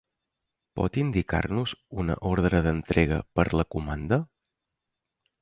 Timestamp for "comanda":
3.77-4.21